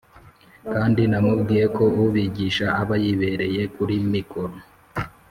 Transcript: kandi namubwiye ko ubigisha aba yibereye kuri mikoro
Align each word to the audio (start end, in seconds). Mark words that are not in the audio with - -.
kandi 0.73 1.01
namubwiye 1.11 1.65
ko 1.75 1.83
ubigisha 2.03 2.65
aba 2.81 2.95
yibereye 3.03 3.61
kuri 3.75 3.95
mikoro 4.13 4.55